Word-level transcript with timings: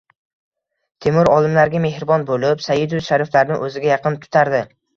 Temur 1.05 1.29
olimlarga 1.33 1.83
mehribon 1.85 2.25
bo‘lib, 2.31 2.65
sayyidu 2.71 3.05
shariflarni 3.11 3.61
o‘ziga 3.69 3.95
yaqin 3.95 4.21
tutardi 4.27 4.67